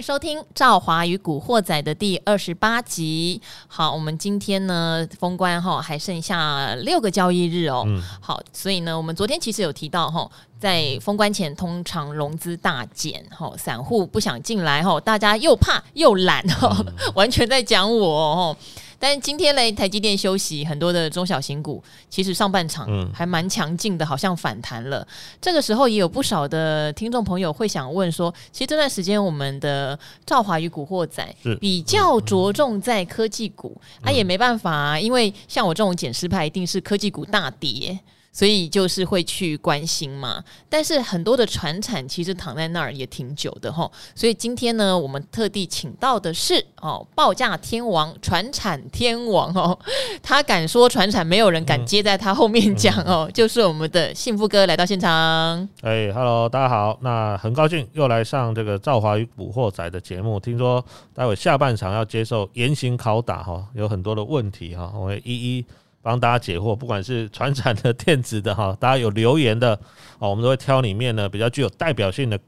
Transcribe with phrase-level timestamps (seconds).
[0.00, 3.38] 迎收听《赵华与古惑仔》的第二十八集。
[3.68, 7.84] 好，我们今天呢封关哈，还剩下六个交易日哦。
[7.86, 10.26] 嗯、好，所以呢，我们昨天其实有提到哈，
[10.58, 18.56] 在封关前通常融资大减哈，散户不想进来哈，大家又怕又懒哈，嗯、 完全在讲我哦。
[19.00, 25.04] 但是今天嘞，台积电休息，很多的中小型股其实上半场还蛮强劲的，好像反弹了。
[25.40, 37.98] 这个时候也有不少的听众朋友会想问说，其实这段时间我们的赵华与古惑仔比较着重在科技股，啊也没办法啊，因为像我这种捡尸派，一定是科技股大跌。
[38.32, 43.90] 所以就是会去关心嘛，但是很多的传产其实躺在那儿也挺久的齁。
[44.14, 49.76] 所以今天呢，我们特地请到的是哦，报价天王、传产天王哦，
[50.22, 55.68] 他敢说传产，没有人敢接在他后面讲哦，嗯、就是我们的幸福哥来到现场。
[55.82, 60.38] 哎，Hello，，大家好，那很高兴又来上这个赵华与古惑仔的节目。
[60.38, 65.66] 听说待会下半场要接受严刑拷打哈，有很多的问题哈，我会一一。
[66.02, 69.74] 帮大家解惑，不管是船产的、 电子的哈，大家有留言的
[70.18, 72.38] 哦，我们都会挑里面呢比较具有代表性的。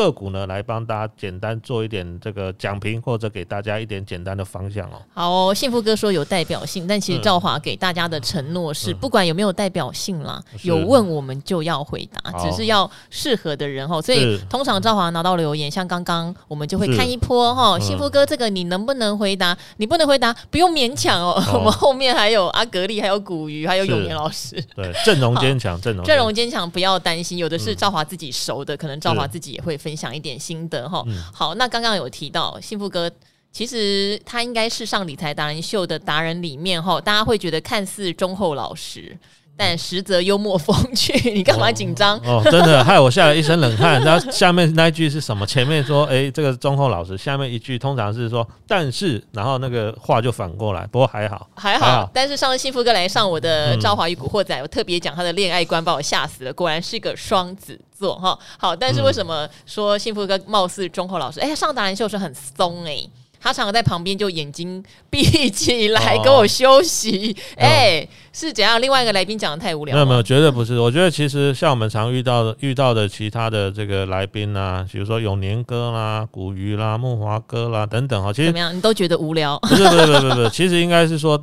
[0.00, 5.02] 个股呢，来帮大家简单做一点这个讲评，或者给大家一点简单的方向哦。
[5.12, 14.00] 好哦，幸福哥说有代表性，但其实赵华给大家的承诺是，不管有没有代表性啦，有问我们就要回答，只是要适合的人哈。
[14.00, 17.78] 所以通常赵华拿到留言，像刚刚我们就会看一波哈。
[17.78, 19.54] 幸福哥，这个你能不能回答？
[19.76, 21.34] 你不能回答，不用勉强哦。
[21.52, 24.56] 我们后面还有阿格力，还有古鱼，还有永年老师。
[24.74, 27.36] 对，阵容坚强，阵容阵容坚强，不要担心。
[27.36, 29.89] 有的是赵华自己熟的，可能赵华自己也会分。
[29.90, 33.10] 分享一点心得哈，嗯、好，那刚刚有提到幸福哥，
[33.50, 39.18] 其实他应该是上理财达人秀的达人里面哈，大家会觉得看似忠厚老实。
[39.60, 42.16] 但实则幽默风趣， 你干嘛紧张？
[42.24, 44.00] 哦，真的害我吓了一身冷汗。
[44.02, 45.46] 然后下面那一句是什么？
[45.46, 47.18] 前面说，哎、欸，这个忠厚老实。
[47.18, 50.86] 下面一句通常是说，但是，然后那个话就反过来。
[50.86, 52.08] 不过还好，还好。
[52.14, 56.52] 但是上次幸福哥来上我的《赵华与古惑仔》，我特别讲他的恋爱观，把我吓死了。
[56.54, 58.38] 果然是个双子座哈。
[58.58, 61.38] 好，但是为什么说幸福哥貌似忠厚老实？
[61.40, 63.10] 哎、欸，上达人秀是很松哎、欸。
[63.40, 68.80] 他常常在旁边就眼睛闭起来给我休息，哎、哦欸，是怎样？
[68.80, 69.94] 另外一个来宾讲的太无聊。
[69.94, 70.78] 没有没有，绝对不是。
[70.78, 78.76] 我觉得其实像我们常遇到的遇到的其他的这个来宾啊，比如说永年哥啦、古鱼啦、木华哥啦等等哈，其实怎么样？
[78.76, 79.58] 你都觉得无聊？
[79.60, 81.42] 不是不是不是不是，其实应该是说。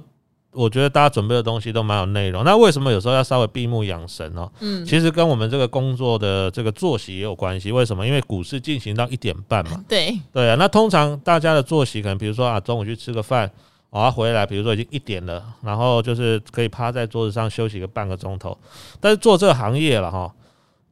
[0.54, 4.50] 我觉得大家准备的东西都蛮有内容，那为什么有时候要稍微闭目养神哦？
[4.60, 7.72] 嗯，其实跟我们这个工作的这个作息也有关系。
[7.72, 8.08] 为什么？
[8.08, 9.84] 因为股市进行到一点半嘛。
[9.88, 13.52] 对对啊，那通常大家的作息可能，比如说啊，中午去吃个饭，
[13.92, 18.58] 啊回来，比如说已经一点了，然后就是可以趴在桌子上休息个半个钟头。
[19.00, 20.34] 但是做这个行业了哈，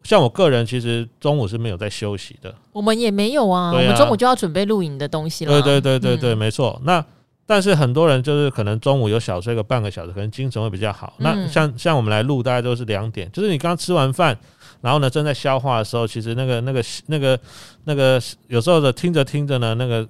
[0.03, 2.53] 像我个人其实中午是没有在休息的。
[2.71, 5.51] 我们也没有啊，啊我们中午就要准备录影的东西了。
[5.51, 6.79] 对对对对对，嗯、没错。
[6.83, 7.03] 那
[7.45, 11.13] 但是很多人就是可能中午有小睡个半个小时，可能精神会比较好。
[11.19, 14.37] 那像像我们来录，大概都是两点，就是你刚吃完饭，
[14.81, 17.39] 然后呢正在消化的时候，其实那个那个那个
[17.83, 20.07] 那个有时候的听着听着呢，那个。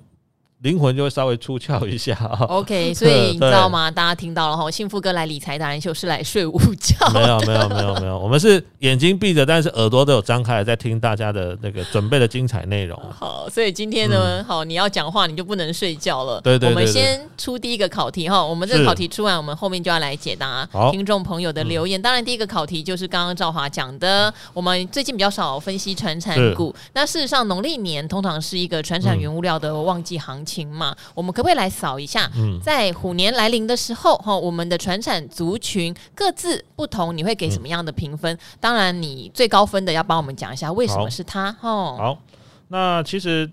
[0.66, 2.16] 灵魂就会稍微出窍一下。
[2.50, 3.92] OK， 所以你知道吗？
[3.92, 6.96] 大家听到了哈，幸福哥来理财达人秀是来睡午觉。
[7.14, 13.00] 没有没有没有没有，我们是眼睛闭着，但是耳朵都有张开，在听大家的那个准备的精彩内容。
[13.16, 16.42] 好，所以今天呢，好，你要讲话，你就不能睡觉了。
[16.42, 22.02] 对对，我们先出第一个考题哈，我们这个考题出完，我们后面就要来解答听众朋友的留言。
[22.02, 26.74] 当然，第一个考题就是刚刚赵华讲的，我们最近比较少分析传产股。
[26.94, 32.29] 那事实上，农历年通常是一个传产原物料的旺季行情嘛，我们可不可以来扫一下？
[32.61, 38.38] 在虎年来临的时候，哈，我们的传产族群各自不同，你会给什么样的评分？
[38.59, 41.51] 当然，你最高分的要帮我们讲一下为什么是他。
[41.53, 42.19] 哈，好，
[42.67, 43.51] 那其实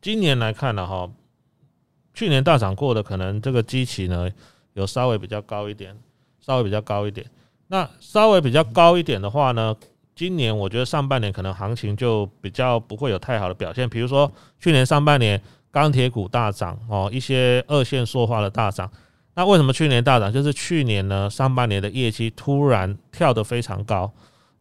[0.00, 1.10] 今年来看呢，哈，
[2.14, 4.30] 去年大涨过的，可能这个基期呢
[4.72, 5.94] 有稍微比较高一点，
[6.40, 7.26] 稍微比较高一点。
[7.68, 9.74] 那稍微比较高一点的话呢，
[10.14, 13.88] 今年我觉得上半年可能行情就比较不会有太好的表现。
[13.88, 14.30] 比如说
[14.60, 15.40] 去年上半年。
[15.74, 18.88] 钢铁股大涨哦，一些二线说话的大涨。
[19.34, 20.32] 那为什么去年大涨？
[20.32, 24.08] 就是去年呢上半年的业绩突然跳得非常高。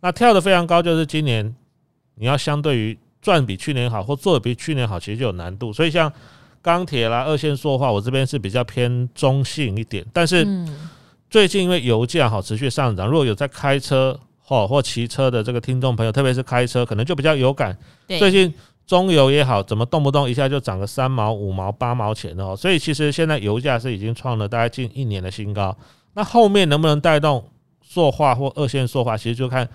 [0.02, 1.56] 那跳得非常高，就是今年
[2.16, 5.72] 你要相对于赚比去年好或做的比去年好，其实就有难度。
[5.72, 6.12] 所以像
[6.64, 10.04] 钢铁啦、二线塑化，我这边是比较偏中性一点。
[10.12, 10.44] 但是
[11.30, 17.78] 最近因为油价好持续上涨，如果有在开车或或骑车的这个听众朋友，特别是开车，可能就比较有感。
[18.08, 18.52] 最近。
[18.86, 22.56] 中油也好，怎么动不动一下就涨个三毛、五毛、八毛钱哦？
[22.56, 25.76] 所以其实现在油价是已经创了大概近一年的新高。
[26.14, 27.44] 那后面能不能带动
[27.82, 29.68] 塑化或二线塑化，其实就看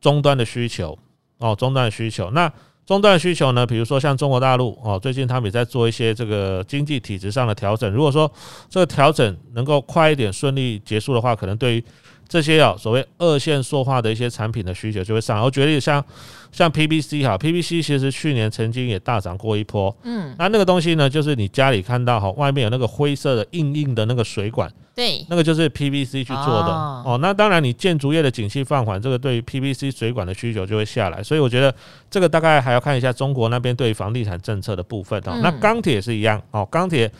[0.00, 0.96] 终端的需求
[1.38, 2.30] 哦，终端的需求。
[2.30, 2.50] 那
[2.86, 7.90] 终端需求呢，比如说像中国大陆哦，最近他们也在做一些这个经济体制上的调整。
[7.92, 8.30] 如果说
[8.68, 11.84] 这个调整能够快一点顺利结束的话，可能对于
[12.28, 15.42] 这些啊所谓二线塑化的一些产品的需求就会上来。
[15.42, 16.02] 我举例像
[16.50, 19.94] 像 PVC 哈，PVC 其实去年曾经也大涨过一波。
[20.02, 24.70] 嗯，那那个东西呢，就是你家里看到哈，外面有那个灰色的硬硬的那个水管。
[24.94, 27.18] 对，那个就是 PVC 去做的哦，哦。
[27.22, 31.22] 那当然，你建筑业的景气放缓，这个对于 PVC 水管的需求就会下来。
[31.22, 31.74] 所以我觉得
[32.10, 35.32] 这个大概还要看一下中国那边对于房地产政策的部分哦。
[35.32, 37.10] 嗯、那钢铁也是一样哦，钢铁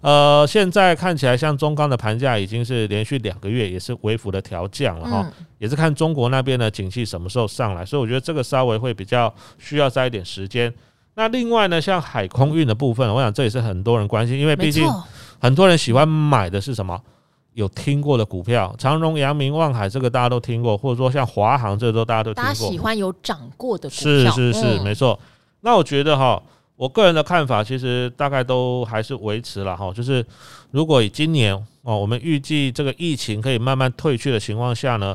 [0.00, 7.84] 呃，现在看起来像中钢的盘价已经是连续两个月也是微幅的调降了哈，嗯、也是看中国那边的景气什么时候上来。
[7.84, 10.72] 所以我觉得这个稍微会比较需要再一点时间。
[11.14, 14.88] 那另外呢，像海空运的部分，我想这也是很多人关心，因为毕竟
[15.38, 16.98] 很多人喜欢买的是什么？
[17.54, 22.44] 有听过的股票，长荣、阳明、望海，这个大家都听过，或者说像华航，这个都大家都听过。
[22.44, 25.18] 大家喜欢有涨过的股票，是是是，嗯、没错。
[25.62, 26.40] 那我觉得哈，
[26.80, 30.24] 我个人的看法，其实大概都还是维持了哈，就是
[30.70, 35.14] 如果以今年哦，我们预计这个疫情可以慢慢退去的情况下呢，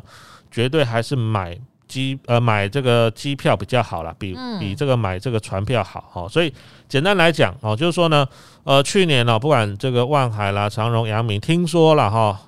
[0.52, 1.58] 绝对还是买。
[1.88, 6.52] 机呃买这个机票比较好了，比比这个买这个船票好哈，所以
[6.90, 8.28] 简单来讲哦，就是说呢，
[8.64, 12.42] 呃，去年呢，不管这个万海啦、长荣、阳明，听说了哈，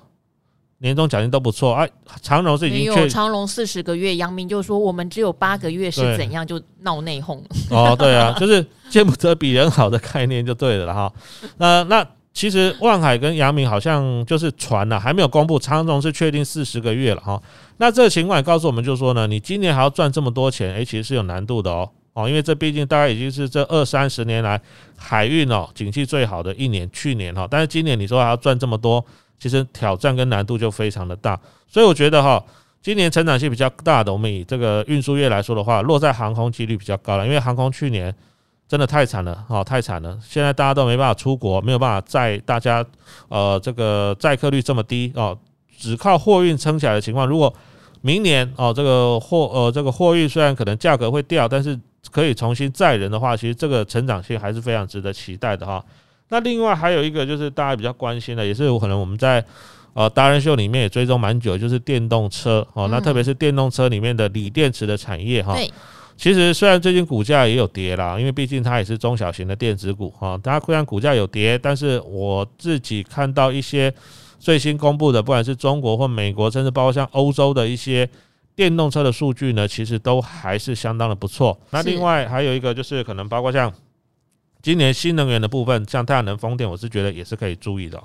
[0.78, 1.86] 年终奖金都不错啊，
[2.22, 7.40] 长荣是已经有长荣四十个月，杨明就说我们只有八个月是怎样就闹内讧
[7.70, 11.12] 哦，对啊， 就是见不得比人好的概念就对了哈，
[11.58, 12.06] 那那。
[12.34, 15.58] 其实万海跟杨明好像就是传了，还没有公布。
[15.58, 17.42] 长荣是确定四十个月了哈。
[17.78, 24.60] 那这个情况也告诉我们，就是说呢，你今年还要赚这么多钱，诶，其实是有难度的哦哦，因为这毕竟大概已经是这二三十年来
[24.96, 27.48] 海运哦景气最好的一年，去年哈。
[27.50, 29.04] 但是今年你说还要赚这么多，
[29.38, 31.38] 其实挑战跟难度就非常的大。
[31.66, 32.44] 所以我觉得哈，
[32.82, 38.14] 今年成长性比较大的，我们以这个运输业来说的话，落在航空几率比较高了，因为航空去年。
[38.70, 40.18] 真的太惨了，哦，太惨了！
[40.22, 42.84] 现在大家都没办法出国，没有办法载大家，
[43.30, 45.34] 呃，这个载客率这么低哦，
[45.78, 47.50] 只靠货运撑起来的情况，如果
[48.02, 51.80] 明年哦，这个货呃这个货运虽然可能价格会掉，但是
[52.10, 55.82] 可以重新载人的话，其实这个成长性还是非常值得期待的哈。
[56.28, 59.44] 那另外还有一个就是大家比较关心的，也是有可能我们在
[59.94, 65.56] 呃达人秀里面也追踪蛮久，就是电动车哦，那特别是电动车里面的锂电池的产业哈。
[66.16, 70.36] 其实虽然最近股价也有跌啦，因为毕竟它也是中小型的电子股哈。
[70.42, 73.94] 它虽然股价有跌，但是我自己看到一些
[74.38, 78.08] 最新公布的，不管是中国或美国，甚至包括像欧洲的一些
[78.56, 81.56] 电动车的数据呢，其实都还是相当的不错。
[81.70, 83.72] 那另外还有一个就是可能包括像
[84.68, 87.98] 今年新能源的部分，像太阳能、风电，我是觉得也是可以注意的。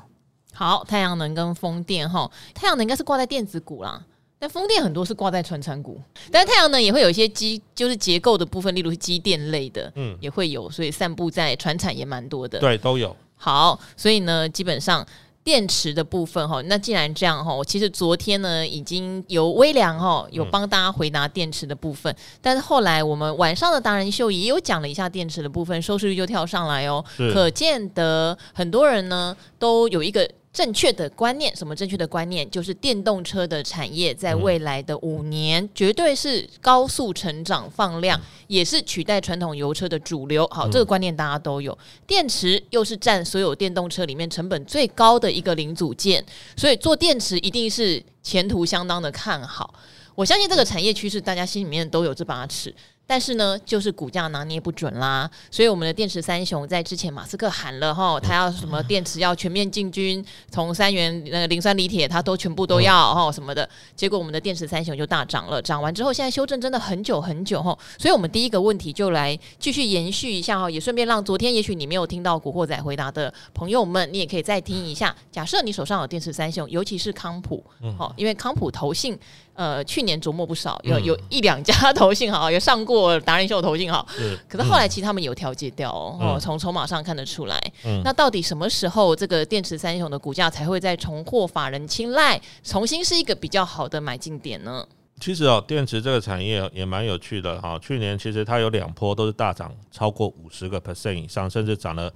[0.54, 4.02] 好，太阳能跟风电哈，太阳能应该是挂在电子股啦。
[4.40, 6.00] 但风电很多是挂在传产股，
[6.32, 13.14] 但是太阳能也会有一些机，就是结构的部分，例如是机电类的，嗯，也会有，所以散布在传产也蛮多的，对，都有。
[13.36, 15.06] 好，所以呢，基本上
[15.44, 27.04] 电池的部分哈，那既然这样哈，其实昨天呢已经有微凉哈有帮大家回答电池的部分，嗯、但是后来我们晚上的达人秀也有讲了一下电池的部分，收视率就跳上来哦，
[27.34, 30.30] 可见得很多人呢都有一个。
[30.54, 32.48] 正确的观念，什么正确的观念？
[32.50, 40.48] 就是电动车的产业在未来的五年绝对是高速成长放量，也是取代传统油车的主流。
[40.52, 41.76] 好，这个观念大家都有。
[42.06, 46.24] 电池又是占所有电动车里面成本最高的一个零组件，
[46.56, 49.74] 所以做电池一定是前途相当的看好。
[50.14, 52.72] 我相信这个产业趋势，大家心里面都有这把尺。
[53.06, 75.14] 但是呢，就是股价拿捏不准啦，所以我们的电池三雄在之前马斯克喊了哈，他要什么电池要全面进军， 从三元那个磷酸锂铁，他都全部都要哈什么的，结果我们的电池三雄就大涨了，涨完之后现在修正真的很久很久哈，所以我们第一个问题就来继续延续一下哈，也顺便让昨天也许你没有听到古惑仔回答的朋友们，你也可以再听一下。
[75.30, 77.64] 假设你手上有电池三雄，尤其是康普，
[77.98, 79.20] 好，因为康普投信。
[79.56, 87.62] 呃，去年琢磨不少，有有一两家投信好，有上过达人秀投信好，是可是后来其实他们有调节掉哦，从筹码上看得出来。
[87.86, 94.84] 嗯、那到底什么时候这个电池三雄的股价才会再重获法人青睐，重新是一个比较好的买进点呢？
[95.20, 97.78] 其实哦，电池这个产业也蛮有趣的哈。
[97.78, 102.12] 去年其实它有两波都是大涨，超过五十个 percent 以上，甚至涨了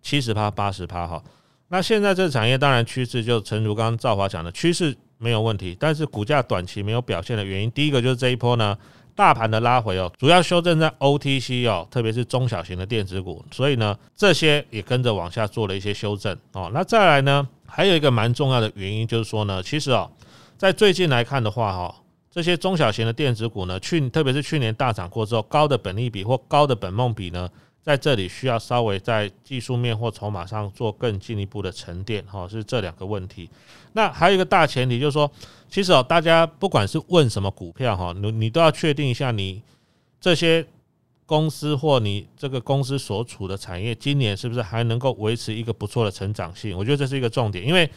[0.00, 1.22] 七十趴、八十趴哈。
[1.68, 4.96] 那现在这个产业当然趋势就诚如刚刚赵华讲的趋势。
[5.18, 8.76] 没有问题，但是股价短期没有表现的原因，第一个就是这一波呢，
[9.14, 16.70] 大盘的拉回哦，主要修正在 OTC 哦，特别是中小型的电子股，所以呢，这些也跟着往下做了一些修正哦。
[16.72, 20.10] 那再来呢，还有一个蛮重要的原因就是说呢，其实哦，
[20.56, 21.94] 在最近来看的话哈，
[22.30, 27.48] 这些中小型的电子股呢，去特别是去年大涨过之后，高的本利比或高的本梦比呢，
[27.88, 33.48] 在这里需要稍微在技术面或筹码上做更进一步的沉淀，哈，是这两个问题。
[33.94, 35.30] 那还有一个大前提就是说，
[35.70, 39.62] 其实哦，大家不管是问什么股票哈，你你都要确定一下你
[40.20, 40.62] 这些
[41.24, 46.76] 公司或你这个公司所处的产业，今年是不是还能够维持一个不错的成长性？
[46.76, 47.90] 我觉得这是一个重点，因为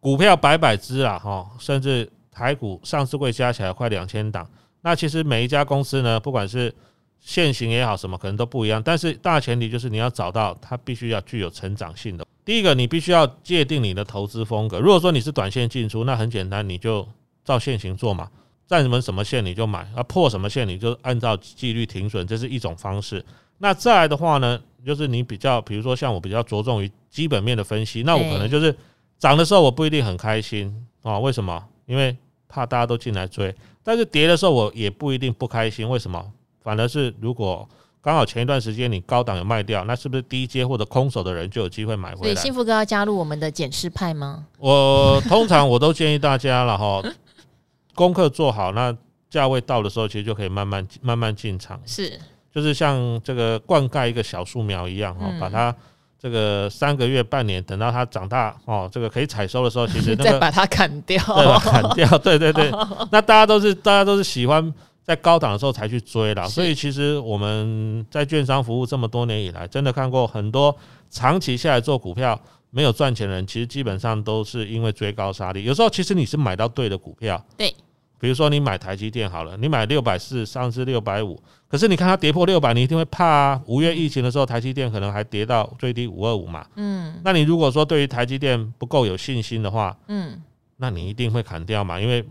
[0.00, 2.08] 股票百百只啊，哈，甚至。
[2.30, 4.48] 台股上市柜加起来快两千档，
[4.82, 6.72] 那其实每一家公司呢，不管是
[7.20, 8.82] 现行也好，什么可能都不一样。
[8.82, 12.26] 但是大前提就是你要找到它必须要具有成长性的。
[12.44, 14.80] 第一个，你必须要界定你的投资风格。
[14.80, 17.06] 如果说你是短线进出，那很简单，你就
[17.44, 18.30] 照现行做嘛，
[18.66, 23.22] 站什么什么线你就买，啊破什么线你就按照纪律停损，这是一种方式。
[23.58, 28.74] 那再来的话呢，就是你比较，比如说像我比较着重于基本面的分析，那我可能就是
[29.18, 31.62] 涨的时候我不一定很开心啊，为什么？
[31.84, 32.16] 因为
[32.48, 35.88] 怕大家都进来追，但是跌的时候我也不一定不开心。
[35.88, 36.32] 为什么？
[36.68, 37.66] 反而是如果
[38.02, 42.22] 刚好前一段时间你高档有卖掉，那是不是低阶或者空手的人就有机会买回来？
[42.24, 44.44] 所以幸福哥要加入我们的减持派吗？
[44.58, 47.02] 我通常我都建议大家了哈，
[47.96, 48.94] 功课做好，那
[49.30, 51.80] 价位到的时候，其实就可以慢慢慢慢进场。
[51.86, 52.20] 是，
[52.54, 55.74] 就是像这个灌溉一个小树苗一样哈，把它。
[56.20, 61.60] 这个三个月、半年，等到它长大哦，这个可以采收的时候，其实、那个 再把它砍掉，对吧？
[61.60, 62.72] 砍掉，对对对。
[63.12, 64.74] 那大家都是大家都是喜欢
[65.08, 70.76] 在高档的时候才去追啦，所以其实我们在券商服务这么多年以来，真的看过很多
[71.08, 72.38] 长期下来做股票
[72.68, 75.64] 没有赚钱的人，其实基本上都是因为追高杀低。
[75.64, 77.74] 有时候其实你是买到对的股票，对。
[78.20, 83.62] 比如说你买台积电好了，你买六百四，上市六百五，可是你看它跌破六百，你一定会怕啊。
[83.64, 86.66] 五月疫情的时候，台积电可能还跌到最低五二五嘛。
[86.74, 90.42] 嗯，那你如果说对于台积电不够有信心的话，嗯，
[90.78, 92.22] 那你一定会砍掉嘛，因为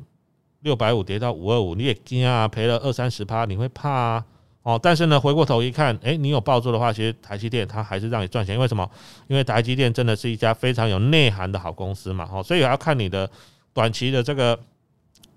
[0.67, 4.25] 六百五跌到五二五，你也惊啊，赔了二三十趴，你会怕啊。
[4.63, 8.87] 哦，但是呢，回过头一看，诶，你有抱住的话，其实台积电它还是让你赚钱，因为什么？
[9.27, 12.29] 因为台积电真的是一家非常有内涵的好公司嘛。
[12.29, 13.29] 哦，所以要看你的
[13.73, 14.59] 短期的这个。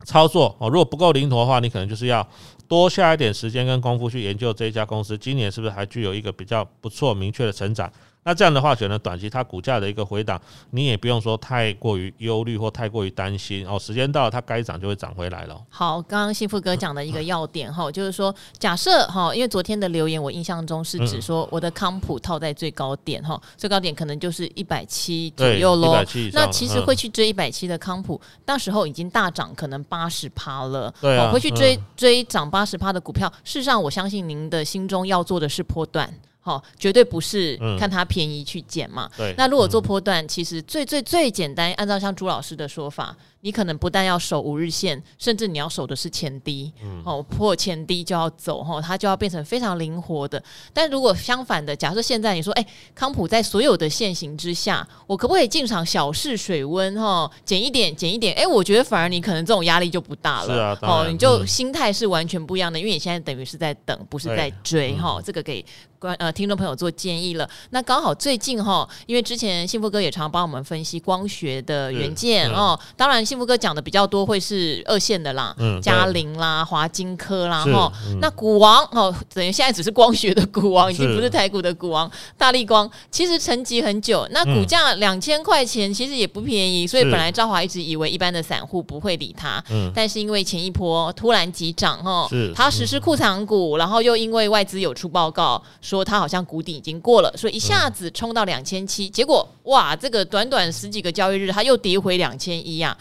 [0.07, 2.27] 操作哦，如果不够灵活的话，你可能就是要
[2.67, 7.93] 多下一点时间跟功夫去研究这一家公司今年是不是还具有一个比较不错明确的成长。
[8.23, 10.41] 那这样的话，可能短期它股价的一个回档，
[10.73, 13.79] 你也不用说太过于忧虑或太过于担心哦。
[13.79, 15.59] 时间到了，它该涨就会涨回来了。
[15.71, 26.05] 好，刚刚幸福哥讲的一个要点哈，就是说，假设哈，因为昨天的留言，我印象中是指说我的康普套在最高点哈，最高点可能就是一百七左右喽。
[26.35, 30.93] 那其实会去追一百七的康普，到时候已经大涨，可能八十趴了。
[31.01, 33.33] 对啊，会去追追涨八十趴的股票。
[33.45, 36.13] 事实上，我相信您的心中要做的是波段。
[36.41, 39.11] 好，绝对不是看它便宜去捡嘛。
[39.17, 43.17] 对，那如果做波段，其实最最最简单，按照像朱老师的说法。
[43.43, 47.03] 你可能不但要守五日线，甚至你要守的是前低，嗯。
[47.07, 50.43] 哦，破前低就要走，哈，它就要变成非常灵活的。
[50.75, 65.65] 但如果相反的，假设现在你说，哎，康普在所有的限行之下，我可不可以进场小试水温，哈，减一点，减一点，哎，我觉得反而你可能这种压力就不大了，是啊，哦，你就心态是完全不一样的，因为你现在等于是在等，不是在追，哈，这个给
[66.01, 67.49] 观呃听众朋友做建议了。
[67.71, 73.21] 那刚好最近哈，因为之前幸福哥也常帮我们分析光学的元件哦，当然。
[73.31, 77.93] 幸福哥讲的比较多，会是二线的啦，嗯嘉陵啦、华金科啦，哈。
[78.21, 82.11] 那股王哦，等于现在只是光学的股王，已经不是台股的股王。
[82.39, 89.63] 大力光其实沉寂很久，那股价两千块钱其实也不便宜，所以本来赵华一直以为一般的散户不会理他，
[89.95, 102.97] 但是因为前一波突然急涨哈，他实施库藏股，然后又因为外资有出报告说它好像谷底已经过了，所以一下子冲到两千七，结果哇，这个短短十几个交易日，它又跌回两千一呀。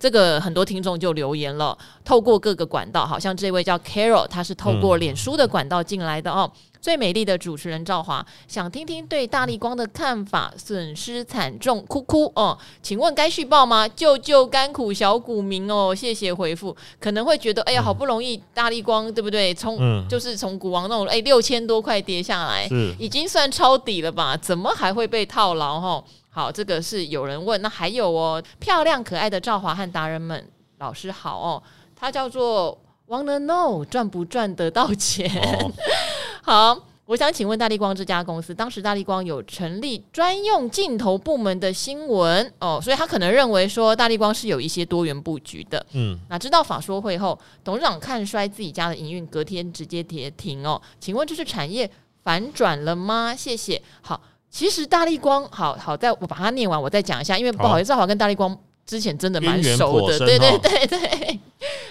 [0.00, 6.50] 这个很多听众就留言了，透过各个管道，好像这位叫 Carol，他是透过脸书的管道进来的哦。
[6.80, 12.56] 最美丽的主持人赵华，想听听对大立光的看法，损失惨重，哭哭哦。
[12.82, 13.86] 请问该续报吗？
[13.86, 15.94] 救救甘苦小股民哦！
[15.94, 16.74] 谢谢回复。
[16.98, 19.52] 可能会觉得，哎呀，好不容易大立光，对不对？
[19.52, 22.66] 从就是从股王那种哎六千多块跌下来，
[22.98, 24.34] 已经算抄底了吧？
[24.38, 25.78] 怎么还会被套牢？
[25.78, 26.02] 哈。
[26.32, 31.62] 好，这个是有人问，那还有哦，漂亮可爱的赵华和达人们，老师好哦，
[31.96, 35.28] 他叫做 Wanna Know 赚不赚得到钱？
[35.42, 35.72] 哦、
[36.40, 51.90] 好，我想请问大力光这家公司，当时大力光有成立专用镜头部门的新闻哦，所以他可能认为说大力光是有一些多元布局的，嗯，那知道法说会后，董事长看衰自己家的营运，隔天直接跌停哦，请问这是产业
[52.22, 53.34] 反转了吗？
[53.34, 54.20] 谢谢，好。
[54.50, 61.40] 其实大力光好好在我把它念完，我再讲一下，因为不好意思，赵华跟大力光之前真的蛮熟的，对对 对对。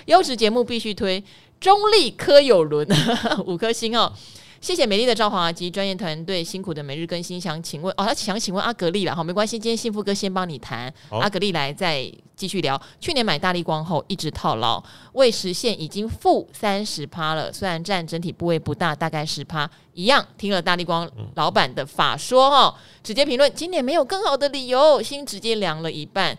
[0.06, 1.24] 优质节目必须推，
[1.60, 2.88] 中立柯有伦
[3.48, 4.12] 五颗星哦。
[4.60, 12.80] 谢谢美丽的赵华及专业团队辛苦的每日更新，想请问哦，他想请问阿格力了，好，没关系，今天幸福哥先帮你谈，哦、阿格力来再继续聊。
[13.00, 19.70] 去年买大力光后一直套牢，未实现已经负三十趴了，虽然占整体部位不大，大概十趴。
[20.00, 26.38] 一样听了大力光老板的法说哈，直接评论今年没有更好的理由，心直接凉了一半。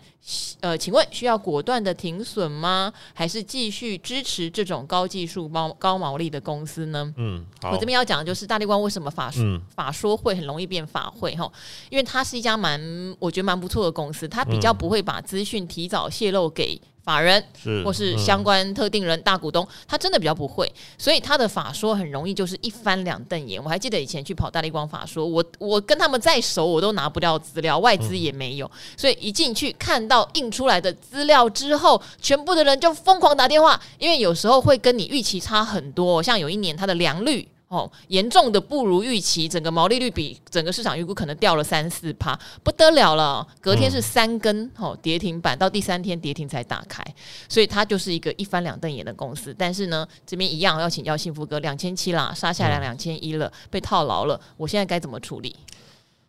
[0.61, 2.91] 呃，请问需要果断的停损吗？
[3.13, 7.13] 还是继续支持这种高技术、高高毛利的公司呢？
[7.17, 11.51] 嗯，我这边要讲的就是大力光为什么法说、嗯、法说会很容易变法会哈？
[11.91, 12.81] 因为它是一家蛮
[13.19, 16.81] 我觉得蛮不错的公司，它比较不会把资讯提早泄露给。
[17.03, 23.61] 法人是或是相关特定人、大股东，他真的比较不会，所以他的法说很容易就是一翻两瞪眼。
[23.63, 36.21] 我还记得以前去跑大力光法说，我我跟他们再熟，我都拿不到资料，外资也没有，所以一进去看到印出来的资料之后，全部的人就疯狂打电话，因为有时候会跟你预期差很多。
[36.21, 37.47] 像有一年他的良率。
[37.71, 43.47] 哦，严重的不如预期，整个毛利率比整个市场预估可能掉了三四趴，不得了了。
[43.61, 47.01] 隔天是三根哦跌停板，到第三天跌停才打开，
[47.47, 49.55] 所以它就是一个一翻两瞪眼的公司。
[49.57, 55.55] 但是呢，这边一样要请教幸福哥，两千七啦，杀下来两千一了，被套牢了，我现在该怎么处理？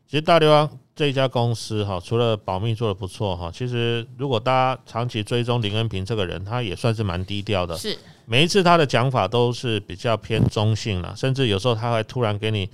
[0.06, 7.76] 其实大立光这一家公司哈，除了保密做的不错哈，其实如果大家长期追踪林恩平这个人，他也算是蛮低调的。
[7.78, 7.96] 是。
[8.24, 12.68] 每一次他的讲法都是比较偏中性了，甚至有时候他会突然给你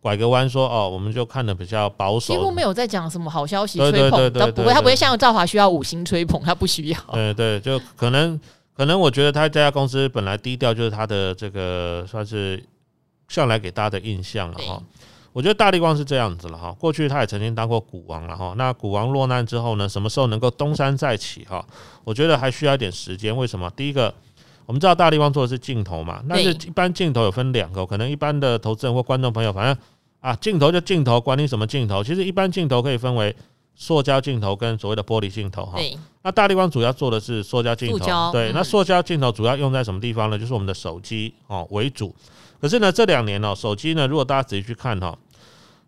[0.00, 6.98] 拐个弯说：“哦，我们就看的比较保守。”几乎没有在讲什么好消息吹捧，都不会，他不会像赵华需要五星吹捧，他不需要。
[7.12, 8.40] 对对，就可能
[8.76, 12.62] 可能我觉得他这家公司本来低调，就是他的这个算是
[13.28, 14.82] 向来给大家的印象了哈。
[15.34, 18.54] 我觉得大力光是这样子了哈，过去他也曾经当过股王了哈。
[18.56, 21.62] 那股王落难之后呢，什么时候能够东山再起哈？
[22.04, 23.36] 我觉得还需要一点时间。
[23.36, 23.70] 为什么？
[23.76, 24.14] 第一个。
[24.66, 29.76] 我们知道大力光做的是镜头嘛，那是一般镜头有分两个，可能一般的投资人或观众朋友，反正
[30.20, 32.02] 啊，镜头就镜头，管你什么镜头。
[32.02, 33.36] 其实一般镜头可以分为
[33.74, 35.78] 塑胶镜头跟所谓的玻璃镜头哈。
[36.22, 38.52] 那大力光主要做的是塑胶镜头，对。
[38.54, 40.38] 那塑胶镜头主要用在什么地方呢？
[40.38, 42.14] 就是我们的手机哦为主。
[42.64, 45.14] 可是呢，这两年哦，手机呢，如果大家仔细去看哈，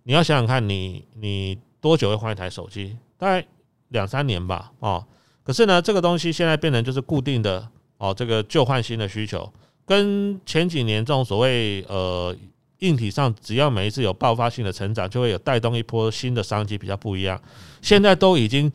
[0.02, 2.94] 你要想想看你你多久会换一台手机？
[3.16, 3.46] 大概
[3.88, 5.02] 两三年吧哦。
[5.42, 7.66] 可是呢，这个东西现在变成就是固定的。
[7.96, 9.50] 哦，这个旧换新的需求，
[9.86, 12.36] 跟前几年这种所谓呃
[12.80, 17.40] 硬体上，只要每一次有爆发性的成长，就会有带动一波新的商机，比较不一样。
[17.80, 18.70] 现在都已经，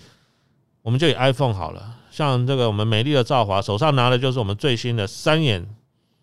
[0.82, 5.64] 我们就以 iPhone 好了，像这个我们美丽的赵华手上拿的就是我们最新的三眼。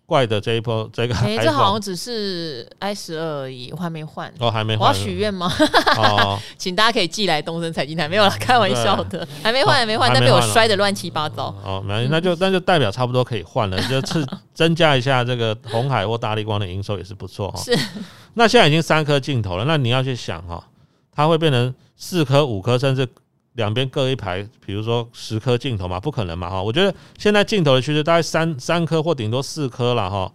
[0.08, 4.32] 怪的这一波，这个哎、欸，这好像只是 i 十二而已，我还没换。
[4.38, 4.88] 哦，还没换。
[4.88, 5.52] 我要许愿吗？
[5.98, 11.54] 哦， 请大家可以寄来东森财经台，没有了，开玩笑的，还没换，还没换，但被我摔得乱七八糟。
[11.62, 17.62] 哦，没关系，那就那就代表差不多可以换了， 就是增加一下这个红海或大力光的营收也是不错哈。
[17.62, 17.78] 是。
[18.32, 20.64] 那现在已经三颗镜头了，那你要去想哈，
[21.14, 23.06] 它会变成四颗、五颗，甚至。
[23.58, 26.62] 两边各一排，比如说十颗镜头嘛，不可能嘛哈！
[26.62, 30.32] 我觉得现在镜头的趋势大概三三颗或顶多四颗了哈，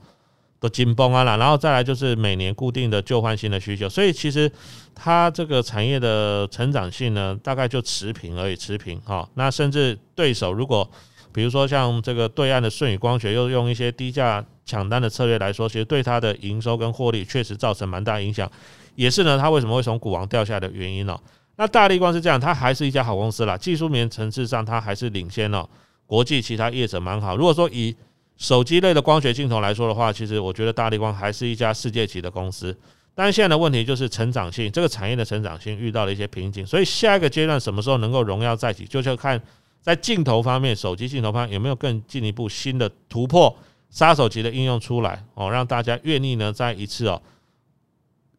[0.59, 1.38] 都紧绷啊了。
[1.38, 4.51] 然后再来就是每年固定的旧换新的需求，所以其实
[4.93, 9.27] 它这个产业的成长性呢，大概就持平而已，持平哈。
[9.36, 10.88] 那甚至对手如果
[11.31, 18.51] 比如说像这个对岸的舜宇光学又用一些低价抢单的策略来说，其实对它的营收跟获利确实造成蛮大影响，
[18.95, 21.17] 也是呢，它为什么会从股王掉下的原因呢？
[21.55, 23.55] 那大力光是这样，它还是一家好公司啦。
[23.57, 25.67] 技术面层次上，它还是领先哦，
[26.05, 27.37] 国际其他业者蛮好。
[27.37, 27.95] 如果说以
[28.37, 32.75] 手机类的光学镜头来说的话，其实我觉得大力光还是一家世界级的公司。
[33.13, 36.65] 但现在的问题就是成长性，这个产业的成长性遇到了一些瓶颈。
[36.65, 39.39] 所以下一个阶段什么时候能够荣耀再起，就是要看
[39.79, 43.55] 在镜头方面，手机镜头方有没有更进一步新的突破，
[43.91, 47.21] 杀手级的应用出来哦，让大家愿意呢再一次哦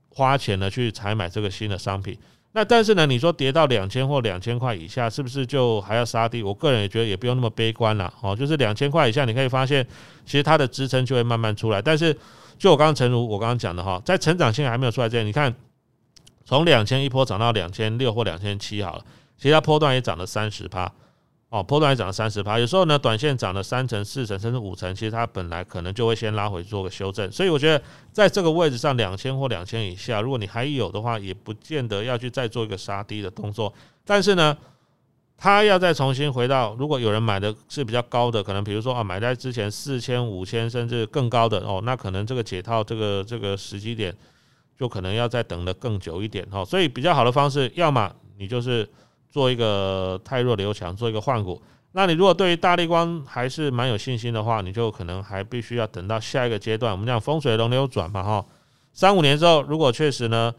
[0.09, 2.18] 花钱呢去采买这个新的商品。
[2.57, 6.40] 那但是呢，你说跌到两千或两千块以下，是不是就还要杀低？
[6.40, 8.35] 我个人也觉得也不用那么悲观了哦。
[8.35, 9.85] 就是两千块以下，你可以发现，
[10.25, 11.83] 其实它的支撑就会慢慢出来。
[11.83, 12.17] 但是，
[12.57, 15.53] 就我刚刚陈如我刚刚讲的哈，在成长性还没有出来之前，你看
[16.45, 19.05] 从两千一波涨到两千六或两千七好了，
[19.37, 20.93] 其实它波段也涨了三十趴。
[21.55, 33.73] 哦，波段也涨了三十趴，有时候呢，短线涨了三成、四成，甚至五成，其实它本来可能就会先拉回做个修正，所以我觉得在这个位置上，两千或两千以下，如果你还有的话，也不见得要去再做一个杀低的动作。
[34.05, 34.59] 但是呢，
[35.37, 44.12] 它要再重新回到，如果有人买的是比较高的，可能比如说啊，买在之前四千、五千甚至更高的哦，那可能这个解套这个这个时机点，
[44.77, 46.64] 就可能要再等得更久一点哦。
[46.64, 48.90] 所以比较好的方式，要么你就是。
[49.35, 51.61] 做一个汰弱留强，做一个换股。
[51.90, 56.92] 那你如果对于大立光还是蛮有信心的话，你就可能还必须要等到下一个阶段。
[56.92, 58.47] 我们讲风水轮流转嘛，哈，
[58.92, 60.55] 三五年之后，如果确实呢，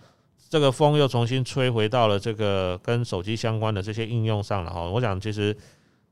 [0.49, 5.55] 这个风又重新吹回到了这个跟手机相关的这些应用上了哈，我想其实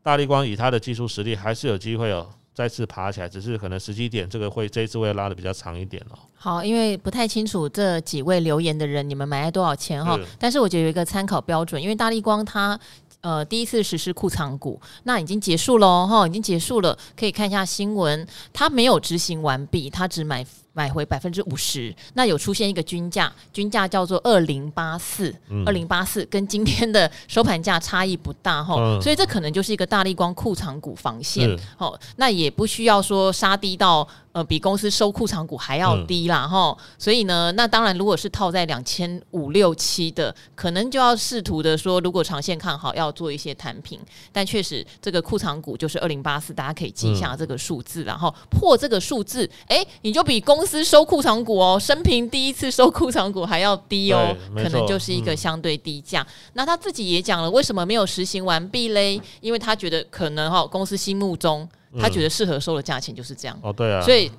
[0.02, 6.20] 大立光以它的技术实力还是有机会哦，再次爬起来，只是可能时机点这个会这一次会拉的比较长一点哦。
[6.36, 12.80] 好，因为不太清楚这几位留言的人你们买了多少钱哈，但是我觉得有一个参考标准，因为大力光它。
[13.22, 20.46] 呃，第一次实施库藏股，那已经结束了哈，已经结束了，可以看一下新闻，它没有执行完毕，它只买。
[20.74, 25.34] 买回百分之五十，那有出现一个均价，均价叫做二零八四，
[25.66, 44.00] 二零八四跟今天的收盘价差异不大哈，嗯、所以这可能就是一个大力光库藏股防线，好是，那也不需要说杀低到呃比公司收库藏股还要低啦哈，嗯、所以呢，那当然如果是套在两千五六七的，可能就要试图的说，如果长线看好，要做一些摊平，
[44.32, 56.22] 但确实这个库藏股就是二零八四，大家可以记一下这个数字，然后破这个数字，哎、欸，你就比公公司收库藏股哦，生平第一次收库藏股还要低哦，可能就是一个相对低价。
[56.22, 59.20] 嗯、那他自己也讲了，为什么没有实行完毕嘞？
[59.42, 61.68] 因为他觉得可能哈，公司心目中
[62.00, 64.02] 他觉得适合收的价钱就是这样、嗯、哦，对啊。
[64.02, 64.32] 所以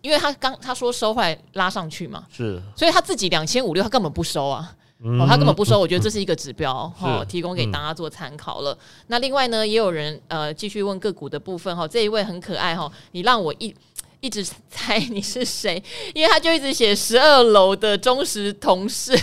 [0.00, 5.78] 因为他刚他说收回来拉上去嘛，是，所以他自己两千五六他根本不收啊，嗯、哦，他根本不收。
[5.78, 8.72] 我觉得这是一个指标哈，提供给大家做参考了。
[8.72, 13.74] 嗯、那另外呢，也有人呃继续问个股的部分哈，这一位很可爱哈，你让我一。
[14.20, 15.82] 一直猜你是谁，
[16.14, 19.18] 因为他就一直写十二楼的忠实同事。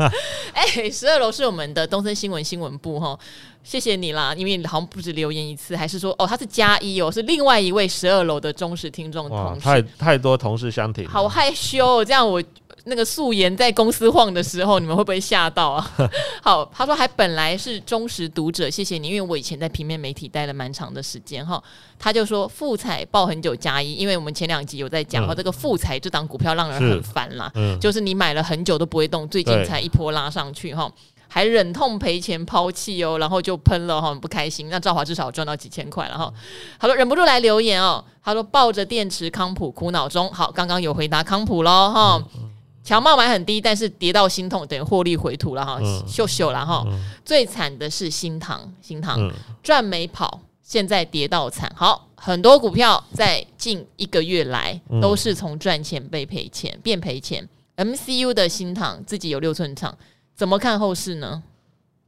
[0.52, 3.18] 哎、欸，十二楼是我们的东森新闻新闻部哈，
[3.64, 9.60] 谢谢你啦，因为你好像不止留言一次，还是说哦他是加一哦，是另外一位十二楼的忠实听众同事。
[9.60, 12.42] 太太多同事相挺，好害羞哦，这样我。
[12.84, 15.90] 那个素颜在公司晃的时候，你们会不会吓到啊？
[16.42, 21.62] 好，他说还本来是忠实读者，谢谢你，因为我以前在平面媒体待了蛮长的时间哈。
[21.98, 30.90] 他就说富彩报很久加一，因为我们前两集有在讲哈，嗯、这个富彩这档股票让人很烦啦，嗯、就是你买了很久都不会动，最近才一波拉上去哈，
[31.28, 34.68] 还忍痛赔钱抛弃哦，然后就喷了哈，很不开心。
[34.68, 36.32] 那赵华至少赚到几千块了哈。
[36.80, 42.20] 他说忍不住来留言哦，他说抱着电池康普苦恼中，好，刚刚有回答康普喽哈。
[42.34, 42.48] 嗯
[42.84, 46.84] 强茂买很低，但是跌到心痛，等于获利回吐了哈，秀秀了哈。
[47.24, 51.72] 最惨的是新塘，新塘赚没跑，现在跌到惨。
[51.76, 57.48] 好，很多股票在近一个月来都是从赚钱被赔钱变赔钱。
[57.76, 59.96] MCU 的新塘自己有六寸厂，
[60.34, 61.42] 怎么看后市呢？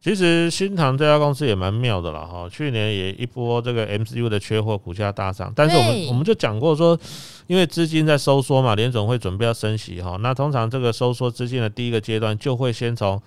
[0.05, 5.51] 其实新唐这家公司也蛮妙的了哈，去年也一波这个 MCU 的缺货，股价大涨。
[5.57, 6.99] 但是我们我们就讲过说，
[7.47, 13.19] 因为资金在收缩嘛，联总会准备要升息哈，那通常这个收缩资金的第一个阶段，就会先从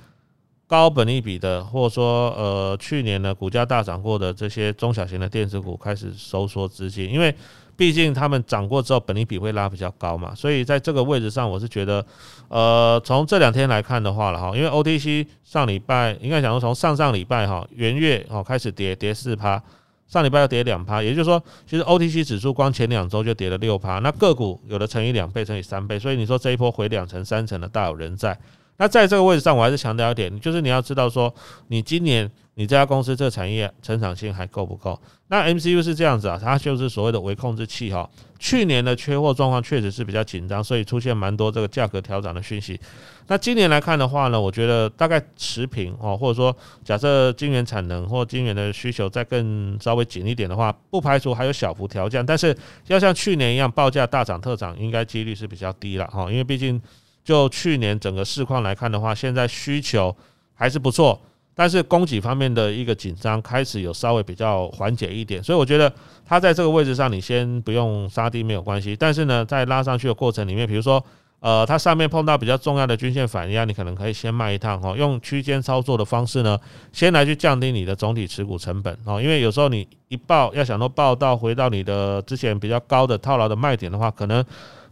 [0.67, 7.33] 高本利比的，或者说呃去年呢股价大涨过的这些中小型的电子股开始收缩资金，因为。
[7.77, 12.03] 毕竟他们涨过之后，本利比会拉比较高嘛，所以在这个位置上，我是觉得，
[12.47, 19.61] 呃，从这两天来看的话了哈，因为 OTC 上礼拜应该讲说从上上礼拜哈元月哦开始跌跌四趴，
[20.07, 28.35] 上礼拜要跌两趴，也就是说，其实 OTC 指数光前两周就跌了六趴，那个股有的乘以两倍，乘以三倍，所以你说这一波回两成三成的大有人在。
[28.77, 31.33] 那在这个位置上，我还是强调一点，就是你要知道说，
[31.67, 32.29] 你今年。
[32.59, 34.99] 你这家公司这个产业成长性还够不够？
[35.27, 38.09] 那 MCU 是这样子啊，它就是所谓的微控制器哈。
[38.39, 42.79] 去年的缺货状况确实是比较紧张，所以出现蛮多这个价格调涨的讯息。
[43.27, 56.23] 那今年来看的话呢，我觉得大概持平哦，或者说假设晶圆产能或晶圆的需求再更稍微紧一点的话，不排除还有小幅调降，但是要像去年一样报价大涨特涨，应该几率是比较低了哈。
[56.31, 56.81] 因为毕竟
[57.27, 60.15] 就去年整个市况来看的话，现在需求
[60.53, 61.19] 还是不错。
[61.53, 65.91] 但是供给方面的一个紧张开始有稍微比较缓解一点，所以我觉得
[66.25, 68.95] 它在这个位置上，你先不用杀低没有关系。
[68.95, 71.03] 但是呢，在拉上去的过程里面，比如说
[71.41, 76.57] 呃，它上面碰到比较重要的均线反压，你可能可以先卖一趟哈，用区间操作的方式呢，
[76.93, 79.21] 先来去降低你的总体持股成本哦。
[79.21, 84.45] 因为有时候你一报要想说报到回到你的之前比较高的套牢的卖点的话，可能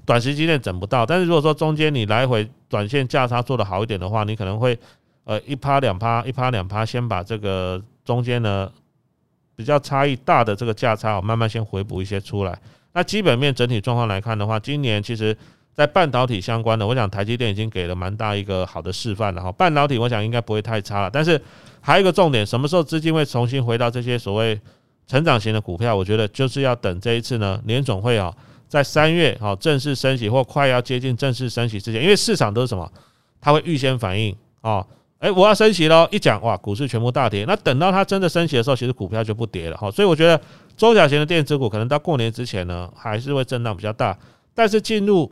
[0.06, 1.06] 短时间内整不到。
[1.06, 4.78] 但是如果说中间你来回短线价差做得好一点的话，你可能会。
[5.28, 8.72] 呃，一趴两趴，一趴两趴，先把这个中间呢
[9.56, 12.56] 比较差异大的这个价差，慢慢先回补一些出来。
[12.94, 15.36] 那基本面整体状况来看的话，今年其实
[15.74, 19.52] 在半导体相关的，我想台积电已经给了蛮大一个好的示范了哈。
[19.52, 21.42] 半导体我想应该不会太差了，但是
[21.82, 24.62] 还有一个重点，什么时候资金会重新回到这些所谓
[25.08, 25.96] 成长型的股票？
[25.96, 28.32] 我觉得就是要等这一次呢，联总会啊，
[28.76, 32.92] 在三月啊正式升息或快要接近正式升息之前，因为市场都是什么？
[33.40, 34.86] 它会预先反应啊。
[35.20, 37.46] 哎，我要升息喽，一讲哇，股市全部大跌。
[37.46, 39.90] 那等到它真的升息的时候，其实股票就不跌了哈。
[39.90, 40.40] 所以我觉得
[40.76, 44.18] 中小型的电子股可能到过年之前呢，还是会震荡比较大。
[44.54, 45.32] 但是进入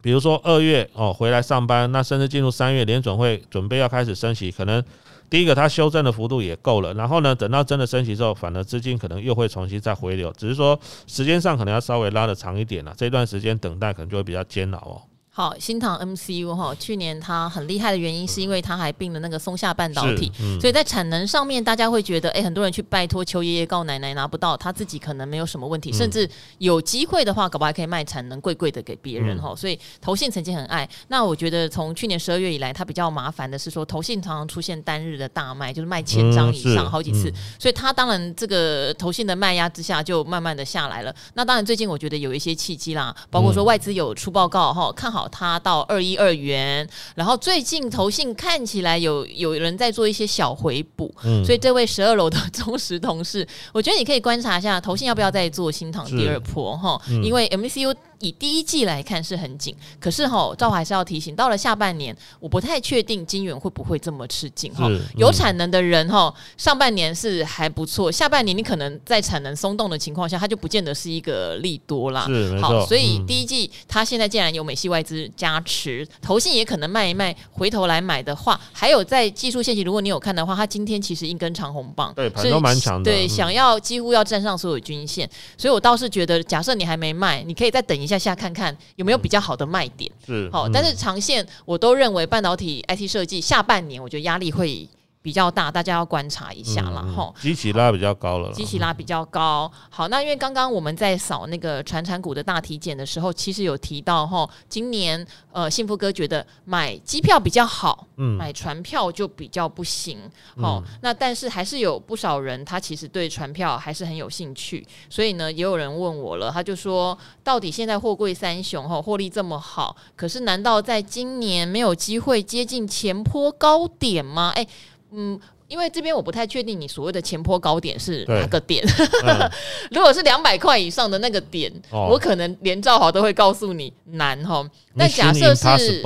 [0.00, 4.82] 比如说二月哦回来上班，那甚至进入三月联准会准备要开始升息，可能。
[5.28, 15.02] 第一个，它修正的幅度也够了，然后呢，等到真的升息之后，反而资金可能又会重新再回流，只是说时间上可能要稍微拉的长一点了，这段时间等待可能就会比较煎熬哦。
[15.36, 29.50] 好，新唐 MCU 哈，去年它很厉害的原因是因为它还并了那个松下半导体，嗯、所以在产能上面，大家会觉得，哎、欸，很多人去拜托邱爷爷告奶奶拿不到，他自己可能没有什么问题，嗯、甚至有机会的话，搞不好还可以卖产能贵贵的给别人哈。
[29.50, 30.88] 嗯、所以投信曾经很爱。
[31.08, 41.14] 那我觉得从去年十二月以来，它比较麻烦的是说，投信常常出现单日的大卖，就是卖千张以上好几次，所以它当然这个投信的卖压之下，就慢慢的下来了。
[41.34, 46.06] 那当然最近我觉得有一些契机啦，包括说外资有出报告哈，看好它到二。
[46.06, 57.92] 一二元，然后最近投信看起来有有人在做一些小回补，嗯，所以这位十二楼的忠实同事，我觉得你可以观察一下投信要不要再做新塘第二波哈，嗯、因为 MCU。
[58.20, 64.86] 以第一季来看是很紧，可是哈，赵还是要提醒，到了下半年，我不太确定金元会不会这么吃紧哈。
[64.88, 72.24] 嗯、有产能的人哈，上半年是还不错，下半年你可能在产能松动的情况下，它就不见得是一个利多啦。
[72.26, 88.05] 是，好，所以第一季它现在既然有美系外资加持，投信也可能卖一卖，回头来买的话，还有在技术线型，如果你有看的话，它今天其实一根长红棒，对，盘都蛮强的，对，想要几乎要站上所有均线，所以我倒是觉得，假设你还没卖，你可以再等一。
[88.06, 94.88] 一下下看看有没有比较好的卖点，是好，但是长线我都认为半导体 IT 设计下半年我觉得压力会
[95.26, 97.34] 比较大，大家要观察一下了哈。
[97.40, 99.68] 机器拉比较高了，机器拉比较高。
[99.90, 110.16] 好，那因为刚刚我们在扫那个传产股的大体检的时候，其实有提到哈，今年呃幸福哥觉得买机票比较好，嗯，买船票就比较不行。
[110.62, 124.52] 好，那但是还是有不少人他其实对船票还是很有兴趣，所以呢，也有人问我了，他就说，到底现在货柜三雄哈获利这么好，可是难道在今年没有机会接近前坡高点吗？
[124.54, 124.64] 哎。
[125.10, 128.84] 嗯，因为这边我不太确定你所谓的前坡高点是哪个点。
[129.24, 129.50] 嗯、
[129.90, 134.64] 如果是两百块以上的那个点，哦、我可能连赵华都会告诉你难哈。
[134.96, 136.02] 但假设是，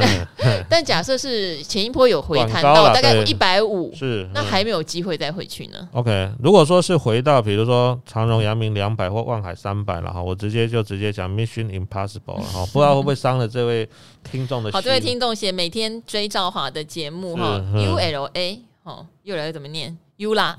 [0.68, 5.88] 但假设是前一波有回弹到大概一百五，是那还没有机会再回去呢。
[5.92, 13.86] OK，如果说是回到比如说长荣、阳明两百或万海三百了哈，我直接就直接讲 Mission Impossible 了哈， 不知道会不会伤了这位
[14.30, 14.72] 听众的心。
[14.72, 20.56] 好，这位听众写每天追赵华的节目哈，ULA 哦，又来怎么念？U 啦，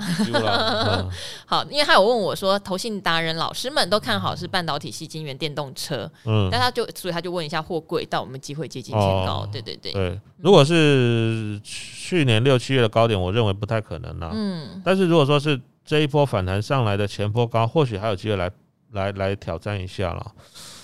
[1.45, 18.51] 好，因为他有问我说，投信达人老师们都看好是半导体系晶圆电动车，嗯，但他就所以他就问一下货柜到我们机会接近前高，对对对，对，如果是去年六七月的高点，我认为不太可能了，嗯，但是如果说是这一波反弹上来的前波高，或许还有机会来
[18.91, 20.31] 来来挑战一下了。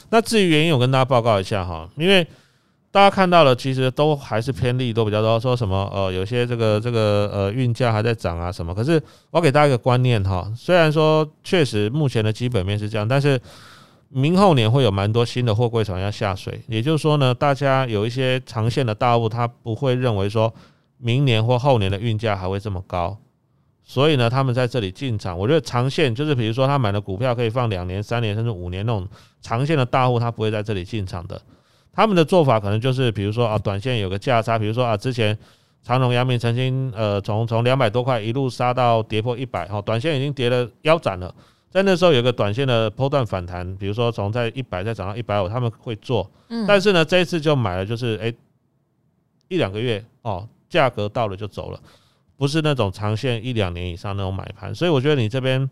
[0.09, 2.27] 那至于原因，我跟大家报告一下哈，因为。
[2.89, 5.39] 大家看到了，其实都还是偏利都比较多。
[5.39, 8.73] 说什么呃，有些这个这个呃运价还在涨啊什么。
[8.73, 13.39] 可是我给大家一个观念哈，虽然说确实目前的基本面是这样，但是
[14.09, 16.59] 明后年会有蛮多新的货柜船要下水。
[16.67, 20.51] 也就是说呢，大家有一些长线的大户，他不会认为说
[20.97, 23.15] 明年或后年的运价还会这么高，
[23.83, 25.37] 所以呢，他们在这里进场。
[25.37, 29.07] 我觉得长线就是比如说他买的股票可以放两年、三年甚至五年那种
[29.41, 31.39] 长线的大户，他不会在这里进场的。
[31.97, 35.35] 他们的做法可能就是，比如说啊，短线有个价差，比如说啊，之前
[35.81, 41.33] 长荣、阳明曾经呃从从两百多块一路杀到跌破一百，哈，短线已经跌了腰斩了，
[41.71, 46.29] 在那时候有个短线的波段反弹，比如说从在一百再涨到一百五，他们会做，
[46.67, 48.31] 但是呢，这一次就买了，就是诶
[49.47, 51.79] 一两个月哦，价格到了就走了，
[52.37, 55.67] 不是那种长线一两年以上那种买盘，所以我觉得你这边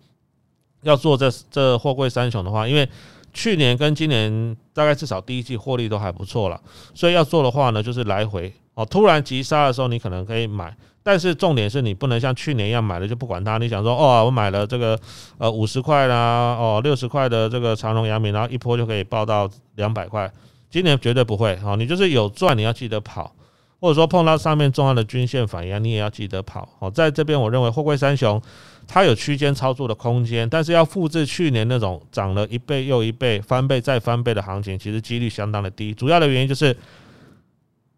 [0.81, 2.89] 要做这这货柜三雄的话，因为。
[3.35, 6.59] 去年跟今年大概至少第一季获利都还不错了，
[6.93, 8.85] 所以要做的话呢，就是来回哦。
[8.85, 13.57] 突然急杀的时候，你可能可以买，但是重点是你不能像去年一样买了就不管它。
[13.57, 14.97] 你想说哦，我买了这个
[15.37, 20.31] 呃五十块啦，哦六十块的这个长荣、阳明，然后一波就可以报到两百块。
[20.69, 23.35] 今年绝对不会哦，你就是有赚，你要记得跑，
[23.81, 26.89] 或者说碰到上面重要的均线反应，你也要记得跑哦。
[26.89, 28.41] 在这边，我认为货柜三雄。
[28.87, 35.93] 它有区间操作的空间，但是要复制去年那种涨了一倍又一倍、翻倍再翻倍的行情，其实几率相当的低。
[35.93, 36.75] 主要的原因就是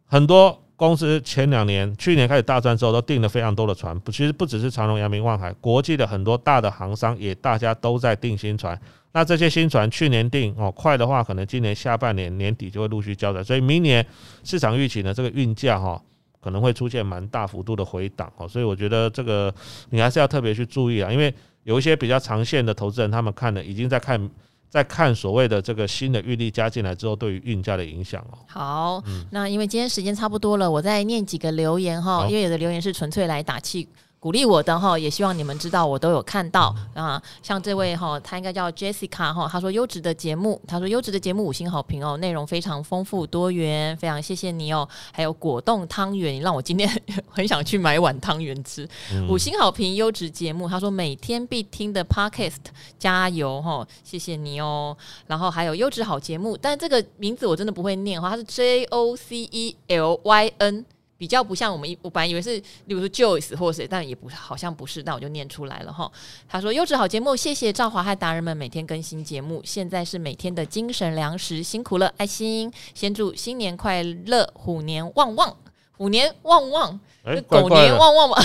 [0.05, 3.99] 很多公司前两年、去年开始大赚之后，都订了非常多的船。
[3.99, 8.79] 不，其实不只是长荣、阳明、万海，国际的很多大的航商也大家都在订新船。
[9.13, 13.43] 那这些新船去年订哦，快的话可能今年下半年年底就会陆续交载。
[13.43, 14.05] 所以明年
[14.43, 15.99] 市场预期呢，这个运价哈
[16.41, 19.53] 可能会出现蛮大幅度的回档哦，所以我觉得这个
[19.89, 24.29] 你还是要特别去注意啊，因为有一些比较长线的投资人，他们看的已经在看。
[24.69, 28.37] 在看所谓的这个新的运力加进来之后，对于运价的影响哦。
[28.47, 33.87] 好，嗯、那因为今天时间差不多了，我再念几个留言哈，因为有的留言是纯粹来打气。
[34.19, 37.21] 鼓励我的哈，也希望你们知道我都有看到啊。
[37.43, 44.87] 像这位哈，他应该叫 Jessica 哈，他说优质的节目，他说优质的节目五星好评哦，内容非常丰富多元，非常谢谢你哦。
[45.11, 46.89] 还有果冻汤圆，你让我今天
[47.29, 48.89] 很想去买碗汤圆吃。
[49.13, 52.57] 嗯、五星好评，优质节目，他说每天必听的 Podcast，
[52.97, 54.97] 加油哈，谢谢你哦。
[55.27, 60.96] 然后还有优质好节目，但这个名字我真的不会念哈，他是 J O C E L Y N。
[61.17, 66.11] 比较不像我们一，我本来以为是，例如说 Joyce 或谁，但也不好像不是，那我就念出来了哈。
[66.47, 72.71] 他说优质好节目，谢谢赵华和达人们每天更新节目，现在是每天的精神粮食，辛苦了，爱心。
[72.93, 75.57] 先祝新年快乐，虎年旺旺，
[75.97, 78.37] 虎年旺旺，欸、狗年旺旺嘛，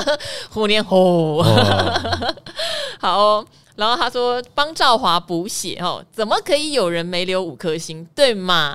[0.50, 1.42] 虎年吼，
[3.00, 3.46] 好、哦。
[3.78, 8.74] 然后他说帮赵华补血哦，怎么可以有人没留五颗星，对吗？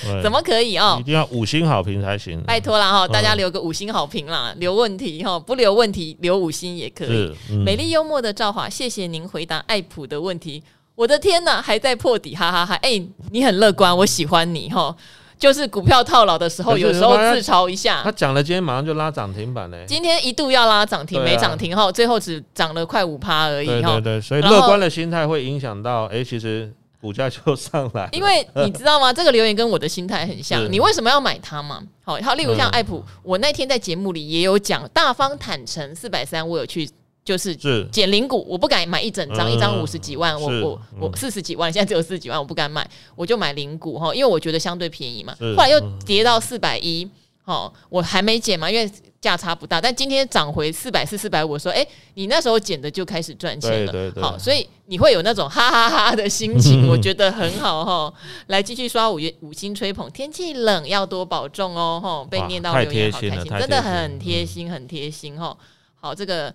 [0.00, 0.96] 对怎么可以哦？
[1.00, 2.40] 一定要五星好评才行。
[2.44, 7.34] 拜托了哈，大家留个五星好评啦，嗯、留问题哈，不留问题留五星也可以。
[7.50, 10.62] 嗯、美丽幽默的赵华，谢谢您回答爱普的问题。
[10.94, 12.74] 我的天呐，还在破底，哈哈哈！
[12.76, 14.94] 哎，你很乐观，我喜欢你哈。
[15.38, 18.00] 就是股票套牢的时候，有时候自嘲一下。
[18.02, 19.84] 他讲了，今天马上就拉涨停板嘞。
[19.86, 23.66] 今天一度要拉涨停，没涨停后，最后只涨了快五趴而已。
[23.66, 28.08] 对对对，所以乐观的心态会影响到，哎，其实股价就上来。
[28.12, 29.12] 因为你知道吗？
[29.12, 30.70] 这个留言跟我的心态很像。
[30.70, 31.80] 你为什么要买它嘛？
[32.04, 36.88] 好，好，例如像爱普，我那天在节目里也有讲，大方坦诚四百三，我有去。
[37.28, 37.54] 就是
[37.92, 45.36] 减零股，我不敢买一整张，一张五十几万，我我我四十几万，现在只有四十几万，我不敢买，我就买零股哈，因为我觉得相对便宜嘛。
[45.54, 47.06] 后来又跌到四百一，
[47.44, 49.78] 哦，我还没减嘛，因为价差不大。
[49.78, 58.14] 但今天涨回四百四、四百五，我说，哎，你那时候减的就开始赚钱了，好，所以你会有那种哈哈哈的心情，我觉得很好哈。
[58.46, 65.54] 来继续刷五月五星吹捧，天气冷要多保重哦，哈，被念到留言好开心，真的很贴心，很贴心哈。
[66.00, 66.54] 好，这个。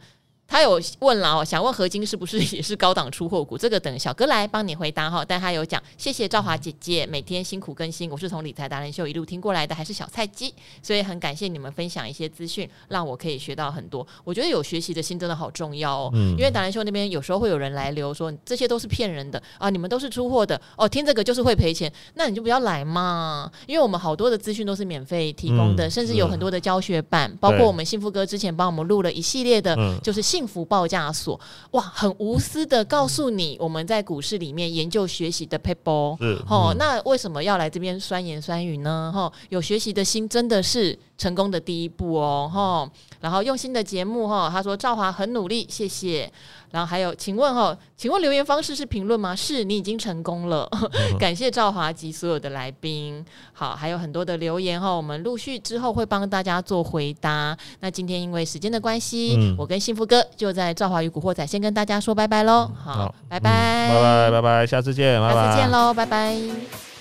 [0.54, 3.58] 他有问了哦，想问合金是不是也是高档出货股？
[3.58, 5.26] 这个等小哥来帮你回答哈。
[5.28, 14.06] 但他有讲，谢谢赵华姐姐每天辛苦更新，我是从理财达人秀一路听过来的，还是小菜鸡，所以很感谢你们分享一些资讯，让我可以学到很多。
[14.24, 23.52] 我觉得有学习的心真的好重要哦，嗯、因为达人秀那边有时候会有人来留说这些都是骗人的啊，你们都是出货的哦，听这个就是会赔钱，那你就不要来嘛。
[23.66, 30.43] 因为我们好多的资讯都是免费提供的，嗯、甚至有很多的教学版，嗯、包括我们幸福哥之前帮我们录了一系列的，就是信。
[30.44, 31.40] 幸福报价所，
[31.72, 39.10] 哇，很无私的告诉你，我们在股市里面研究学习的撇步，是哦，那为什么要来这边酸言酸语呢？
[39.16, 46.30] 哈，有学习的心真的是成功的第一步哦，哈，然后用心的节目哈，他说赵华很努力，谢谢。
[46.74, 49.36] 然后还有，请问哈，请问留言方式是评论吗？
[49.36, 50.68] 是你已经成功了，
[51.20, 53.24] 感谢赵华及所有的来宾。
[53.54, 57.56] 好，还有很多的留言哈，我们陆续之后会帮大家做回答。
[57.82, 62.68] 那今天因为时间的关系，嗯、我跟幸福哥就在赵华与古惑仔先跟大家说拜拜喽。
[62.84, 66.93] 好，好拜拜，拜拜拜拜，下次见，下次见喽，拜拜。